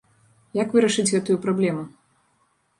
[0.61, 1.87] Як вырашыць гэтую праблему?